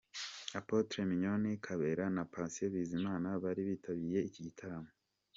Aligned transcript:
Apotre 0.59 0.99
Mignone 1.09 1.51
Kabera 1.65 2.05
na 2.15 2.23
Patient 2.33 2.71
Bizimana 2.73 3.27
bari 3.43 3.61
bitabiriye 3.69 4.19
iki 4.29 4.41
gitaramo. 4.47 4.91